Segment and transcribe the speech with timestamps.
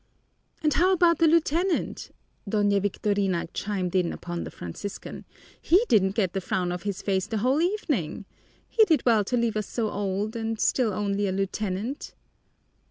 [0.63, 2.09] "And how about the lieutenant?"
[2.49, 5.25] Doña Victorina chimed in upon the Franciscan,
[5.61, 8.25] "he didn't get the frown off his face the whole evening.
[8.67, 12.15] He did well to leave us so old and still only a lieutenant!"